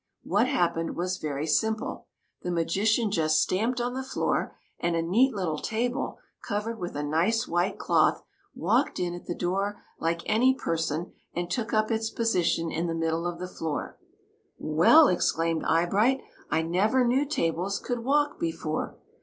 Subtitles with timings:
[0.23, 2.07] What hap pened was very simple:
[2.41, 7.03] the magician just stamped on the floor, and a neat little table, covered with a
[7.03, 8.23] nice white cloth,
[8.55, 12.87] walked in at the door like any person and took up its posi tion in
[12.87, 13.99] the middle of the floor."
[14.57, 18.97] Well!" exclaimed Eyebright;'' I never knew tables could walk, before